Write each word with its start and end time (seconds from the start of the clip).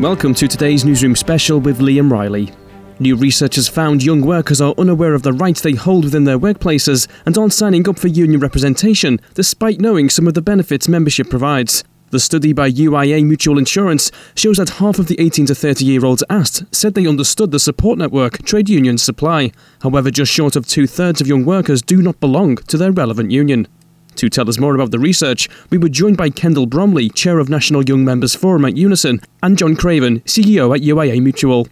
Welcome 0.00 0.32
to 0.34 0.46
today's 0.46 0.84
Newsroom 0.84 1.16
special 1.16 1.60
with 1.60 1.80
Liam 1.80 2.10
Riley. 2.10 2.52
New 3.00 3.16
research 3.16 3.56
has 3.56 3.68
found 3.68 4.04
young 4.04 4.20
workers 4.20 4.60
are 4.60 4.74
unaware 4.78 5.12
of 5.14 5.22
the 5.22 5.32
rights 5.32 5.60
they 5.60 5.72
hold 5.72 6.04
within 6.04 6.24
their 6.24 6.38
workplaces 6.38 7.08
and 7.26 7.36
aren't 7.36 7.52
signing 7.52 7.88
up 7.88 7.98
for 7.98 8.08
union 8.08 8.40
representation, 8.40 9.20
despite 9.34 9.80
knowing 9.80 10.08
some 10.08 10.28
of 10.28 10.34
the 10.34 10.42
benefits 10.42 10.88
membership 10.88 11.28
provides. 11.28 11.84
The 12.10 12.20
study 12.20 12.54
by 12.54 12.70
UIA 12.70 13.22
Mutual 13.22 13.58
Insurance 13.58 14.10
shows 14.34 14.56
that 14.56 14.70
half 14.70 14.98
of 14.98 15.08
the 15.08 15.20
18 15.20 15.44
to 15.44 15.54
30 15.54 15.84
year 15.84 16.06
olds 16.06 16.24
asked 16.30 16.64
said 16.74 16.94
they 16.94 17.06
understood 17.06 17.50
the 17.50 17.58
support 17.58 17.98
network 17.98 18.42
trade 18.44 18.70
unions 18.70 19.02
supply. 19.02 19.52
However, 19.82 20.10
just 20.10 20.32
short 20.32 20.56
of 20.56 20.66
two 20.66 20.86
thirds 20.86 21.20
of 21.20 21.26
young 21.26 21.44
workers 21.44 21.82
do 21.82 22.00
not 22.00 22.18
belong 22.18 22.56
to 22.56 22.78
their 22.78 22.92
relevant 22.92 23.30
union. 23.30 23.68
To 24.16 24.30
tell 24.30 24.48
us 24.48 24.58
more 24.58 24.74
about 24.74 24.90
the 24.90 24.98
research, 24.98 25.50
we 25.68 25.76
were 25.76 25.90
joined 25.90 26.16
by 26.16 26.30
Kendal 26.30 26.64
Bromley, 26.64 27.10
Chair 27.10 27.38
of 27.38 27.50
National 27.50 27.84
Young 27.84 28.06
Members 28.06 28.34
Forum 28.34 28.64
at 28.64 28.74
Unison, 28.74 29.20
and 29.42 29.58
Jon 29.58 29.76
Craven, 29.76 30.20
CEO 30.20 30.74
at 30.74 30.80
UIA 30.80 31.22
Mutual. 31.22 31.68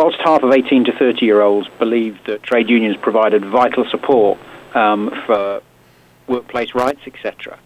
Whilst 0.00 0.18
half 0.24 0.42
of 0.42 0.50
18 0.50 0.84
to 0.86 0.98
30 0.98 1.24
year 1.24 1.42
olds 1.42 1.68
believed 1.78 2.26
that 2.26 2.42
trade 2.42 2.68
unions 2.68 2.96
provided 2.96 3.44
vital 3.44 3.88
support 3.88 4.36
um, 4.74 5.10
for 5.26 5.62
workplace 6.26 6.74
rights, 6.74 7.02
etc., 7.06 7.56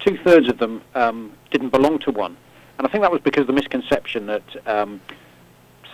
two 0.00 0.18
thirds 0.18 0.48
of 0.48 0.58
them 0.58 0.82
um, 0.94 1.32
didn't 1.50 1.70
belong 1.70 1.98
to 2.00 2.10
one. 2.10 2.36
And 2.78 2.86
I 2.86 2.90
think 2.90 3.02
that 3.02 3.12
was 3.12 3.20
because 3.20 3.42
of 3.42 3.46
the 3.46 3.52
misconception 3.52 4.26
that 4.26 4.66
um, 4.66 5.00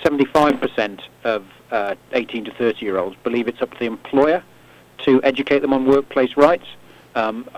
75% 0.05 1.01
of 1.25 1.45
uh, 1.71 1.95
18 2.13 2.45
to 2.45 2.53
30 2.53 2.85
year 2.85 2.99
olds 2.99 3.17
believe 3.25 3.49
it's 3.49 3.61
up 3.61 3.73
to 3.73 3.79
the 3.79 3.87
employer 3.87 4.43
to 5.05 5.23
educate 5.23 5.61
them 5.61 5.73
on 5.73 5.87
workplace 5.87 6.37
rights. 6.37 6.67
Um, 7.15 7.49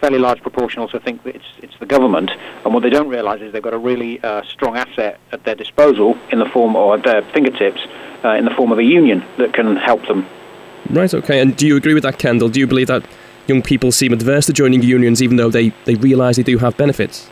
fairly 0.00 0.18
large 0.18 0.42
proportion 0.42 0.80
also 0.80 0.98
think 0.98 1.22
that 1.24 1.34
it's 1.34 1.46
it's 1.62 1.78
the 1.78 1.86
government, 1.86 2.30
and 2.64 2.74
what 2.74 2.82
they 2.82 2.90
don't 2.90 3.08
realise 3.08 3.40
is 3.40 3.52
they've 3.52 3.62
got 3.62 3.72
a 3.72 3.78
really 3.78 4.22
uh, 4.22 4.42
strong 4.42 4.76
asset 4.76 5.18
at 5.32 5.44
their 5.44 5.54
disposal 5.54 6.18
in 6.30 6.38
the 6.38 6.46
form 6.46 6.76
or 6.76 6.96
at 6.96 7.04
their 7.04 7.22
fingertips 7.32 7.80
uh, 8.22 8.30
in 8.30 8.44
the 8.44 8.50
form 8.50 8.70
of 8.70 8.78
a 8.78 8.84
union 8.84 9.24
that 9.38 9.54
can 9.54 9.76
help 9.76 10.06
them. 10.06 10.26
Right. 10.90 11.12
Okay. 11.14 11.40
And 11.40 11.56
do 11.56 11.66
you 11.66 11.76
agree 11.76 11.94
with 11.94 12.02
that, 12.02 12.18
Kendal? 12.18 12.50
Do 12.50 12.60
you 12.60 12.66
believe 12.66 12.88
that 12.88 13.04
young 13.46 13.62
people 13.62 13.92
seem 13.92 14.12
adverse 14.12 14.46
to 14.46 14.52
joining 14.52 14.82
unions, 14.82 15.22
even 15.22 15.36
though 15.36 15.50
they 15.50 15.70
they 15.84 15.94
realise 15.94 16.36
they 16.36 16.42
do 16.42 16.58
have 16.58 16.76
benefits? 16.76 17.28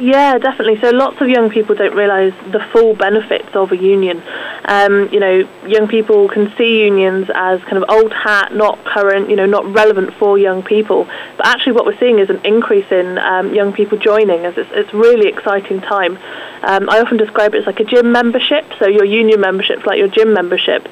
Yeah, 0.00 0.38
definitely. 0.38 0.80
So 0.80 0.90
lots 0.90 1.20
of 1.20 1.28
young 1.28 1.50
people 1.50 1.74
don't 1.74 1.94
realise 1.94 2.32
the 2.50 2.60
full 2.72 2.94
benefits 2.94 3.54
of 3.54 3.70
a 3.70 3.76
union. 3.76 4.22
Um, 4.64 5.10
you 5.12 5.20
know, 5.20 5.46
young 5.66 5.88
people 5.88 6.26
can 6.28 6.54
see 6.56 6.84
unions 6.84 7.28
as 7.34 7.60
kind 7.64 7.76
of 7.76 7.84
old 7.90 8.10
hat, 8.10 8.54
not 8.54 8.82
current, 8.84 9.28
you 9.28 9.36
know, 9.36 9.44
not 9.44 9.66
relevant 9.74 10.14
for 10.14 10.38
young 10.38 10.62
people. 10.62 11.06
But 11.36 11.46
actually, 11.46 11.72
what 11.72 11.84
we're 11.84 11.98
seeing 11.98 12.18
is 12.18 12.30
an 12.30 12.40
increase 12.46 12.90
in 12.90 13.18
um, 13.18 13.54
young 13.54 13.74
people 13.74 13.98
joining, 13.98 14.46
as 14.46 14.56
it's, 14.56 14.70
it's 14.72 14.94
really 14.94 15.28
exciting 15.28 15.82
time. 15.82 16.16
Um, 16.62 16.88
I 16.88 17.00
often 17.00 17.18
describe 17.18 17.54
it 17.54 17.58
as 17.58 17.66
like 17.66 17.80
a 17.80 17.84
gym 17.84 18.10
membership. 18.10 18.64
So 18.78 18.88
your 18.88 19.04
union 19.04 19.40
membership, 19.40 19.80
is 19.80 19.84
like 19.84 19.98
your 19.98 20.08
gym 20.08 20.32
membership 20.32 20.88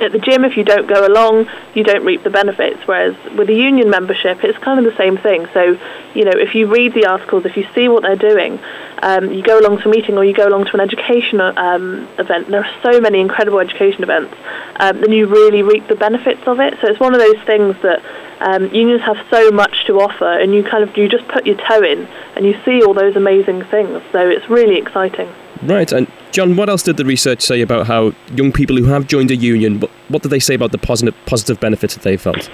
at 0.00 0.12
the 0.12 0.18
gym, 0.18 0.44
if 0.44 0.56
you 0.56 0.64
don't 0.64 0.86
go 0.86 1.06
along, 1.06 1.48
you 1.74 1.84
don't 1.84 2.04
reap 2.04 2.22
the 2.22 2.30
benefits. 2.30 2.80
Whereas 2.86 3.14
with 3.36 3.48
a 3.48 3.54
union 3.54 3.90
membership, 3.90 4.42
it's 4.44 4.58
kind 4.58 4.78
of 4.78 4.84
the 4.84 4.96
same 4.96 5.16
thing. 5.16 5.46
So, 5.52 5.78
you 6.14 6.24
know, 6.24 6.32
if 6.34 6.54
you 6.54 6.66
read 6.66 6.94
the 6.94 7.06
articles, 7.06 7.44
if 7.44 7.56
you 7.56 7.66
see 7.74 7.88
what 7.88 8.02
they're 8.02 8.16
doing, 8.16 8.58
um, 9.02 9.32
you 9.32 9.42
go 9.42 9.58
along 9.58 9.78
to 9.82 9.88
a 9.88 9.90
meeting 9.90 10.16
or 10.16 10.24
you 10.24 10.34
go 10.34 10.48
along 10.48 10.66
to 10.66 10.74
an 10.74 10.80
education 10.80 11.40
um, 11.40 12.08
event, 12.18 12.48
there 12.48 12.64
are 12.64 12.82
so 12.82 13.00
many 13.00 13.20
incredible 13.20 13.60
education 13.60 14.02
events, 14.02 14.34
um, 14.76 15.00
then 15.00 15.12
you 15.12 15.26
really 15.26 15.62
reap 15.62 15.86
the 15.88 15.96
benefits 15.96 16.40
of 16.46 16.60
it. 16.60 16.74
So 16.80 16.88
it's 16.88 17.00
one 17.00 17.14
of 17.14 17.20
those 17.20 17.42
things 17.44 17.76
that 17.82 18.02
um, 18.40 18.74
unions 18.74 19.02
have 19.02 19.18
so 19.30 19.50
much 19.50 19.86
to 19.86 20.00
offer, 20.00 20.38
and 20.38 20.54
you 20.54 20.64
kind 20.64 20.82
of 20.82 20.96
you 20.96 21.08
just 21.08 21.28
put 21.28 21.46
your 21.46 21.56
toe 21.56 21.82
in 21.82 22.06
and 22.36 22.44
you 22.44 22.58
see 22.64 22.82
all 22.82 22.94
those 22.94 23.16
amazing 23.16 23.64
things. 23.64 24.02
So 24.12 24.28
it's 24.28 24.48
really 24.48 24.76
exciting. 24.76 25.32
Right, 25.62 25.90
and 25.92 26.10
Jon, 26.32 26.56
what 26.56 26.68
else 26.68 26.82
did 26.82 26.96
the 26.96 27.04
research 27.04 27.40
say 27.40 27.60
about 27.60 27.86
how 27.86 28.12
young 28.34 28.52
people 28.52 28.76
who 28.76 28.84
have 28.84 29.06
joined 29.06 29.30
a 29.30 29.36
union, 29.36 29.80
what, 29.80 29.90
what 30.08 30.22
did 30.22 30.30
they 30.30 30.40
say 30.40 30.54
about 30.54 30.72
the 30.72 30.78
positive, 30.78 31.14
positive 31.26 31.60
benefits 31.60 31.94
that 31.94 32.02
they 32.02 32.16
felt? 32.16 32.50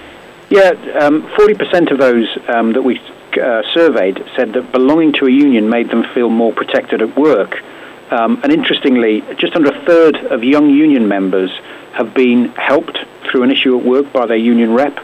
Yeah, 0.51 0.71
um, 1.01 1.23
40% 1.39 1.93
of 1.93 1.99
those 1.99 2.29
um, 2.49 2.73
that 2.73 2.83
we 2.83 3.01
uh, 3.41 3.63
surveyed 3.73 4.25
said 4.37 4.53
that 4.55 4.73
belonging 4.73 5.13
to 5.15 5.27
a 5.27 5.31
union 5.31 5.69
made 5.69 5.91
them 5.91 6.05
feel 6.13 6.29
more 6.29 6.53
protected 6.53 7.03
at 7.03 7.17
work. 7.17 7.63
Um, 8.11 8.41
and 8.43 8.53
interestingly, 8.53 9.23
just 9.39 9.55
under 9.55 9.71
a 9.71 9.85
third 9.85 10.17
of 10.17 10.43
young 10.43 10.69
union 10.69 11.07
members 11.07 11.51
have 11.93 12.13
been 12.13 12.47
helped 12.51 12.99
through 13.31 13.45
an 13.45 13.51
issue 13.51 13.79
at 13.79 13.85
work 13.85 14.13
by 14.13 14.27
their 14.27 14.37
union 14.37 14.75
rep. 14.75 14.99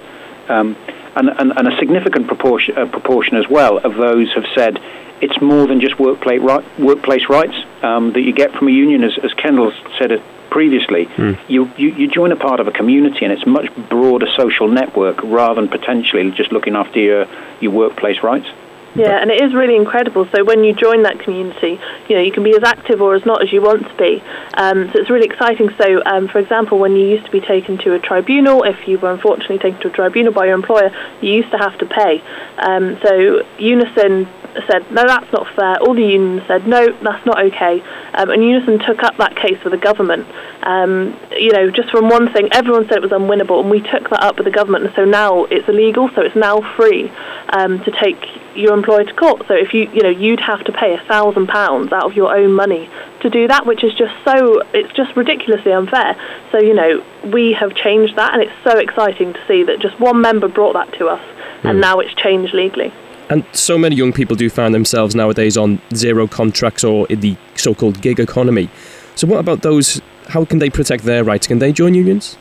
Um, 0.48 0.76
and, 1.16 1.28
and, 1.28 1.53
and, 1.56 1.69
a 1.69 1.77
significant 1.78 2.27
proportion, 2.28 2.77
uh, 2.77 2.87
proportion 2.87 3.37
as 3.37 3.49
well 3.49 3.78
of 3.78 3.97
those 3.97 4.32
have 4.34 4.44
said 4.54 4.78
it's 5.21 5.41
more 5.41 5.66
than 5.66 5.81
just 5.81 5.99
workplace, 5.99 6.41
right, 6.41 6.78
workplace 6.78 7.28
rights 7.28 7.56
um, 7.82 8.12
that 8.12 8.21
you 8.21 8.32
get 8.32 8.53
from 8.53 8.69
a 8.69 8.71
union, 8.71 9.03
as, 9.03 9.19
as 9.22 9.32
Kendal 9.32 9.72
said 9.99 10.12
it 10.12 10.22
previously. 10.50 11.06
Mm. 11.06 11.38
You, 11.49 11.71
you, 11.76 11.88
you 11.88 12.09
join 12.09 12.32
a 12.32 12.37
part 12.37 12.60
of 12.60 12.69
a 12.69 12.72
community, 12.72 13.25
and 13.25 13.32
it's 13.32 13.47
much 13.47 13.75
broader 13.88 14.26
social 14.37 14.69
network 14.69 15.22
rather 15.22 15.60
than 15.60 15.69
potentially 15.69 16.31
just 16.32 16.53
looking 16.53 16.76
after 16.76 16.99
your, 16.99 17.26
your 17.60 17.72
workplace 17.72 18.22
rights. 18.22 18.49
Yeah, 18.96 19.20
and 19.20 19.30
it 19.30 19.42
is 19.42 19.54
really 19.54 19.76
incredible. 19.76 20.26
So 20.34 20.42
when 20.44 20.64
you 20.64 20.72
join 20.72 21.02
that 21.02 21.20
community, 21.20 21.78
you 22.08 22.16
know 22.16 22.22
you 22.22 22.32
can 22.32 22.42
be 22.42 22.56
as 22.56 22.64
active 22.64 23.02
or 23.02 23.14
as 23.14 23.26
not 23.26 23.42
as 23.42 23.52
you 23.52 23.60
want 23.60 23.86
to 23.86 23.94
be. 23.96 24.22
Um, 24.54 24.88
so 24.92 25.00
it's 25.00 25.10
really 25.10 25.26
exciting. 25.26 25.68
So, 25.78 26.02
um, 26.06 26.28
for 26.28 26.38
example, 26.38 26.78
when 26.78 26.96
you 26.96 27.06
used 27.06 27.26
to 27.26 27.30
be 27.30 27.40
taken 27.40 27.76
to 27.78 27.94
a 27.94 27.98
tribunal, 27.98 28.62
if 28.62 28.88
you 28.88 28.98
were 28.98 29.12
unfortunately 29.12 29.58
taken 29.58 29.80
to 29.82 29.88
a 29.88 29.90
tribunal 29.90 30.32
by 30.32 30.46
your 30.46 30.54
employer, 30.54 30.90
you 31.20 31.32
used 31.32 31.50
to 31.50 31.58
have 31.58 31.76
to 31.78 31.86
pay. 31.86 32.22
Um, 32.58 32.98
so 33.02 33.42
Unison 33.58 34.28
said, 34.67 34.91
no, 34.91 35.06
that's 35.06 35.31
not 35.33 35.47
fair. 35.55 35.81
All 35.83 35.94
the 35.94 36.03
unions 36.03 36.43
said, 36.47 36.67
no, 36.67 36.87
that's 37.03 37.25
not 37.27 37.43
okay. 37.47 37.83
Um, 38.15 38.31
and 38.31 38.43
Unison 38.43 38.78
took 38.78 39.03
up 39.03 39.17
that 39.19 39.37
case 39.37 39.62
with 39.62 39.72
the 39.72 39.78
government. 39.78 40.27
Um, 40.62 41.19
you 41.33 41.53
know, 41.53 41.71
just 41.71 41.91
from 41.91 42.09
one 42.09 42.33
thing, 42.33 42.49
everyone 42.53 42.89
said 42.89 42.99
it 42.99 43.03
was 43.03 43.12
unwinnable, 43.12 43.61
and 43.61 43.71
we 43.71 43.81
took 43.81 44.09
that 44.11 44.22
up 44.22 44.37
with 44.37 44.47
the 44.47 44.50
government, 44.50 44.87
and 44.87 44.94
so 44.94 45.05
now 45.05 45.44
it's 45.44 45.69
illegal, 45.69 46.11
so 46.15 46.22
it's 46.22 46.37
now 46.37 46.61
free 46.77 47.11
um, 47.50 47.83
to 47.84 47.91
take 47.91 48.19
your 48.55 48.72
employer 48.72 49.05
to 49.05 49.15
court. 49.15 49.43
So 49.47 49.55
if 49.55 49.75
you, 49.75 49.91
you 49.93 50.03
know, 50.03 50.09
you'd 50.09 50.41
have 50.41 50.65
to 50.65 50.73
pay 50.73 50.94
a 50.94 51.03
thousand 51.06 51.49
pounds 51.49 51.93
out 51.93 52.05
of 52.05 52.15
your 52.15 52.34
own 52.34 52.53
money 52.53 52.88
to 53.21 53.31
do 53.31 53.49
that, 53.49 53.67
which 53.67 53.84
is 53.84 53.93
just 53.94 54.15
so, 54.25 54.62
it's 54.73 54.93
just 54.94 55.15
ridiculously 55.17 55.73
unfair. 55.73 56.17
So, 56.53 56.59
you 56.59 56.75
know, 56.75 57.05
we 57.25 57.53
have 57.53 57.75
changed 57.75 58.17
that, 58.17 58.34
and 58.34 58.43
it's 58.43 58.65
so 58.65 58.78
exciting 58.78 59.34
to 59.34 59.47
see 59.47 59.65
that 59.65 59.81
just 59.81 60.00
one 60.00 60.21
member 60.21 60.49
brought 60.49 60.73
that 60.73 60.93
to 60.99 61.09
us, 61.09 61.21
mm. 61.21 61.71
and 61.71 61.77
hmm. 61.77 61.81
now 61.81 62.00
it's 62.00 62.15
changed 62.15 62.55
legally. 62.55 62.93
And 63.28 63.44
so 63.53 63.76
many 63.76 63.97
young 63.97 64.12
people 64.12 64.37
do 64.37 64.48
find 64.48 64.75
themselves 64.75 65.14
nowadays 65.14 65.56
on 65.56 65.81
zero 65.94 66.26
contracts 66.26 66.84
or 66.84 67.06
in 67.09 67.20
the 67.20 67.37
so 67.56 67.75
called 67.75 68.00
gig 68.00 68.20
economy. 68.20 68.70
So, 69.16 69.26
what 69.26 69.38
about 69.38 69.62
those? 69.62 70.00
How 70.28 70.44
can 70.44 70.59
they 70.59 70.70
protect 70.70 71.04
their 71.04 71.25
rights? 71.25 71.47
Can 71.47 71.59
they 71.59 71.72
join 71.72 71.94
unions? 71.94 72.37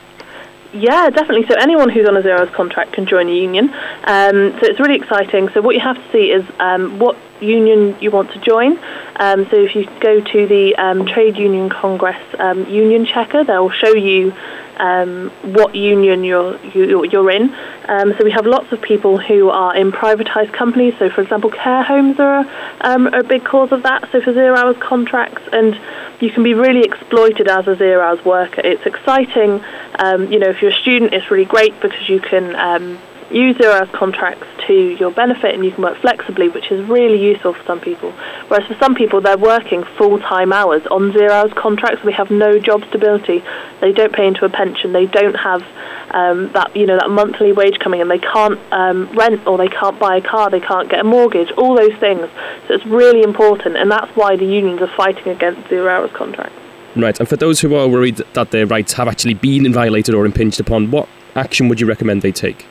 Yeah, 0.72 1.08
definitely. 1.10 1.46
So 1.48 1.54
anyone 1.58 1.88
who's 1.88 2.06
on 2.06 2.16
a 2.16 2.22
zero 2.22 2.40
hours 2.40 2.50
contract 2.54 2.92
can 2.92 3.06
join 3.06 3.28
a 3.28 3.32
union. 3.32 3.70
Um, 4.04 4.52
so 4.60 4.66
it's 4.66 4.78
really 4.78 4.96
exciting. 4.96 5.48
So 5.50 5.62
what 5.62 5.74
you 5.74 5.80
have 5.80 5.96
to 5.96 6.12
see 6.12 6.30
is 6.30 6.44
um, 6.58 6.98
what 6.98 7.16
union 7.40 7.96
you 8.00 8.10
want 8.10 8.30
to 8.32 8.40
join. 8.40 8.78
Um, 9.16 9.48
so 9.50 9.56
if 9.56 9.74
you 9.74 9.88
go 10.00 10.20
to 10.20 10.46
the 10.46 10.76
um, 10.76 11.06
Trade 11.06 11.38
Union 11.38 11.70
Congress 11.70 12.20
um, 12.38 12.68
Union 12.68 13.06
Checker, 13.06 13.44
they'll 13.44 13.70
show 13.70 13.94
you 13.94 14.34
um, 14.78 15.30
what 15.42 15.74
union 15.74 16.24
you're 16.24 16.58
you, 16.66 17.00
are 17.00 17.04
you 17.06 17.20
are 17.20 17.30
in. 17.30 17.54
Um, 17.88 18.14
so 18.18 18.24
we 18.24 18.30
have 18.32 18.46
lots 18.46 18.72
of 18.72 18.80
people 18.82 19.18
who 19.18 19.50
are 19.50 19.76
in 19.76 19.92
privatised 19.92 20.52
companies. 20.52 20.94
So 20.98 21.10
for 21.10 21.22
example, 21.22 21.50
care 21.50 21.82
homes 21.82 22.18
are, 22.18 22.44
um, 22.80 23.06
are 23.08 23.20
a 23.20 23.24
big 23.24 23.44
cause 23.44 23.72
of 23.72 23.82
that. 23.84 24.08
So 24.12 24.20
for 24.20 24.32
zero 24.32 24.56
hours 24.56 24.76
contracts, 24.80 25.42
and 25.52 25.78
you 26.20 26.30
can 26.30 26.42
be 26.42 26.54
really 26.54 26.82
exploited 26.82 27.48
as 27.48 27.66
a 27.66 27.76
zero 27.76 28.02
hours 28.02 28.24
worker. 28.24 28.60
It's 28.64 28.86
exciting. 28.86 29.62
Um, 29.98 30.32
you 30.32 30.38
know, 30.38 30.48
if 30.48 30.62
you're 30.62 30.72
a 30.72 30.80
student, 30.80 31.14
it's 31.14 31.30
really 31.30 31.44
great 31.44 31.78
because 31.80 32.08
you 32.08 32.20
can 32.20 32.54
um, 32.56 32.98
use 33.30 33.56
zero 33.56 33.74
hours 33.74 33.88
contracts 33.92 34.46
to 34.66 34.74
your 34.96 35.10
benefit 35.10 35.54
and 35.54 35.64
you 35.64 35.70
can 35.70 35.82
work 35.82 35.98
flexibly, 35.98 36.48
which 36.48 36.70
is 36.70 36.86
really 36.88 37.22
useful 37.22 37.54
for 37.54 37.64
some 37.64 37.80
people. 37.80 38.12
Whereas 38.48 38.66
for 38.66 38.74
some 38.76 38.94
people, 38.94 39.20
they're 39.20 39.36
working 39.36 39.84
full 39.96 40.18
time 40.18 40.52
hours 40.52 40.86
on 40.90 41.12
zero 41.12 41.32
hours 41.32 41.52
contracts. 41.54 42.04
They 42.04 42.12
have 42.12 42.30
no 42.30 42.58
job 42.58 42.84
stability. 42.88 43.42
They 43.80 43.92
don't 43.92 44.12
pay 44.12 44.26
into 44.26 44.44
a 44.44 44.48
pension. 44.48 44.92
They 44.92 45.06
don't 45.06 45.34
have 45.34 45.62
um, 46.12 46.52
that 46.52 46.74
you 46.76 46.86
know 46.86 46.96
that 46.98 47.10
monthly 47.10 47.52
wage 47.52 47.78
coming 47.78 48.00
in. 48.00 48.08
They 48.08 48.18
can't 48.18 48.58
um, 48.72 49.08
rent 49.12 49.46
or 49.46 49.58
they 49.58 49.68
can't 49.68 49.98
buy 49.98 50.16
a 50.16 50.20
car. 50.20 50.50
They 50.50 50.60
can't 50.60 50.88
get 50.88 51.00
a 51.00 51.04
mortgage. 51.04 51.50
All 51.52 51.76
those 51.76 51.94
things. 51.98 52.28
So 52.68 52.74
it's 52.74 52.86
really 52.86 53.22
important, 53.22 53.76
and 53.76 53.90
that's 53.90 54.14
why 54.16 54.36
the 54.36 54.46
unions 54.46 54.80
are 54.82 54.94
fighting 54.96 55.28
against 55.28 55.68
zero 55.68 55.88
hours 55.88 56.10
contracts. 56.12 56.56
Right, 56.94 57.18
and 57.20 57.28
for 57.28 57.36
those 57.36 57.60
who 57.60 57.74
are 57.74 57.86
worried 57.86 58.16
that 58.32 58.52
their 58.52 58.66
rights 58.66 58.94
have 58.94 59.06
actually 59.06 59.34
been 59.34 59.70
violated 59.70 60.14
or 60.14 60.24
impinged 60.24 60.60
upon, 60.60 60.90
what 60.90 61.08
action 61.34 61.68
would 61.68 61.78
you 61.78 61.86
recommend 61.86 62.22
they 62.22 62.32
take? 62.32 62.66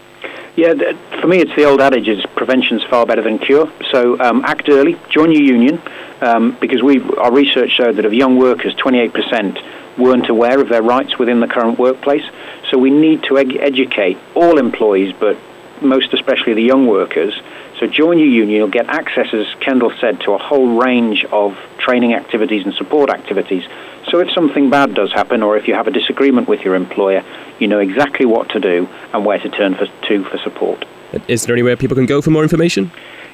Yeah, 0.55 0.73
for 1.19 1.27
me, 1.27 1.39
it's 1.39 1.53
the 1.55 1.65
old 1.65 1.81
adage: 1.81 2.07
is 2.07 2.25
prevention's 2.35 2.83
far 2.83 3.05
better 3.05 3.21
than 3.21 3.39
cure. 3.39 3.69
So 3.91 4.17
um, 4.19 4.43
act 4.45 4.69
early, 4.69 4.97
join 5.09 5.31
your 5.31 5.41
union, 5.41 5.81
um, 6.21 6.57
because 6.61 6.81
we 6.81 7.01
our 7.17 7.31
research 7.31 7.71
showed 7.71 7.97
that 7.97 8.05
of 8.05 8.13
young 8.13 8.37
workers, 8.37 8.73
28% 8.75 9.97
weren't 9.97 10.29
aware 10.29 10.59
of 10.61 10.69
their 10.69 10.81
rights 10.81 11.17
within 11.19 11.41
the 11.41 11.47
current 11.47 11.77
workplace. 11.77 12.23
So 12.69 12.77
we 12.77 12.89
need 12.89 13.23
to 13.23 13.37
ed- 13.37 13.57
educate 13.57 14.17
all 14.33 14.57
employees, 14.57 15.13
but 15.19 15.37
most 15.81 16.13
especially 16.13 16.53
the 16.53 16.63
young 16.63 16.87
workers. 16.87 17.33
So 17.79 17.87
join 17.87 18.19
your 18.19 18.27
union, 18.27 18.57
you'll 18.57 18.67
get 18.69 18.87
access, 18.87 19.27
as 19.33 19.45
Kendal 19.59 19.91
said, 19.99 20.21
to 20.21 20.31
a 20.31 20.37
whole 20.37 20.77
range 20.77 21.25
of 21.25 21.57
training 21.77 22.13
activities 22.13 22.65
and 22.65 22.73
support 22.75 23.09
activities. 23.09 23.63
So 24.09 24.19
if 24.19 24.31
something 24.31 24.69
bad 24.69 24.93
does 24.93 25.11
happen, 25.11 25.43
or 25.43 25.57
if 25.57 25.67
you 25.67 25.73
have 25.73 25.87
a 25.87 25.91
disagreement 25.91 26.47
with 26.47 26.61
your 26.61 26.75
employer, 26.75 27.23
you 27.59 27.67
know 27.67 27.79
exactly 27.79 28.25
what 28.25 28.49
to 28.49 28.59
do 28.59 28.87
and 29.13 29.25
where 29.25 29.39
to 29.39 29.49
turn 29.49 29.75
for, 29.75 29.87
to 30.07 30.23
for 30.25 30.37
support. 30.37 30.85
Is 31.27 31.45
there 31.45 31.55
anywhere 31.55 31.75
people 31.75 31.95
can 31.95 32.05
go 32.05 32.21
for 32.21 32.29
more 32.29 32.43
information? 32.43 32.91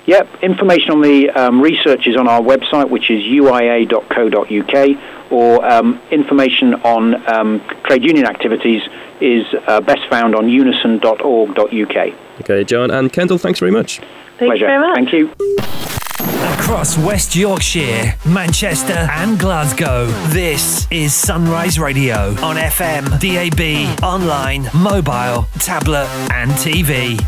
Yep, 0.07 0.41
information 0.41 0.91
on 0.91 1.01
the 1.01 1.29
um, 1.29 1.61
research 1.61 2.07
is 2.07 2.17
on 2.17 2.27
our 2.27 2.41
website, 2.41 2.89
which 2.89 3.11
is 3.11 3.21
uia.co.uk, 3.23 4.97
or 5.31 5.65
um, 5.65 6.01
information 6.09 6.73
on 6.73 7.29
um, 7.29 7.61
trade 7.85 8.03
union 8.03 8.25
activities 8.25 8.81
is 9.21 9.45
uh, 9.67 9.79
best 9.81 10.01
found 10.09 10.35
on 10.35 10.49
unison.org.uk. 10.49 11.97
Okay, 12.41 12.63
Jon 12.63 12.89
and 12.89 13.13
Kendal, 13.13 13.37
thanks 13.37 13.59
very 13.59 13.71
much. 13.71 14.01
Thank 14.41 14.53
Pleasure. 14.53 14.65
you 14.65 14.69
very 14.69 14.79
much. 14.79 14.95
Thank 14.95 15.13
you. 15.13 15.31
Across 16.55 16.97
West 16.97 17.35
Yorkshire, 17.35 18.15
Manchester, 18.25 19.07
and 19.11 19.37
Glasgow, 19.37 20.07
this 20.29 20.87
is 20.89 21.13
Sunrise 21.13 21.77
Radio 21.77 22.29
on 22.41 22.55
FM, 22.55 23.19
DAB, 23.19 24.03
online, 24.03 24.67
mobile, 24.73 25.45
tablet, 25.59 26.07
and 26.33 26.49
TV. 26.53 27.19